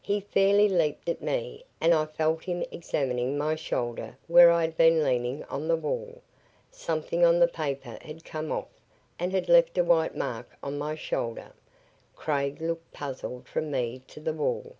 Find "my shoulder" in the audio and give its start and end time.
3.38-4.18, 10.78-11.52